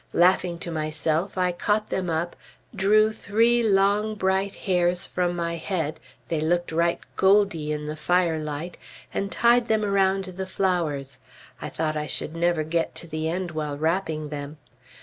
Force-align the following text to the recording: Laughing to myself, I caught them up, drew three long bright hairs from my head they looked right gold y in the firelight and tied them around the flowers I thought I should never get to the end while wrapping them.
Laughing 0.13 0.57
to 0.57 0.71
myself, 0.71 1.37
I 1.37 1.51
caught 1.51 1.91
them 1.91 2.09
up, 2.09 2.35
drew 2.75 3.11
three 3.13 3.61
long 3.61 4.15
bright 4.15 4.55
hairs 4.55 5.05
from 5.05 5.35
my 5.35 5.57
head 5.57 5.99
they 6.27 6.41
looked 6.41 6.71
right 6.71 6.99
gold 7.15 7.53
y 7.53 7.65
in 7.71 7.85
the 7.85 7.95
firelight 7.95 8.79
and 9.13 9.31
tied 9.31 9.67
them 9.67 9.85
around 9.85 10.23
the 10.25 10.47
flowers 10.47 11.19
I 11.61 11.69
thought 11.69 11.95
I 11.95 12.07
should 12.07 12.35
never 12.35 12.63
get 12.63 12.95
to 12.95 13.05
the 13.07 13.29
end 13.29 13.51
while 13.51 13.77
wrapping 13.77 14.29
them. 14.29 14.57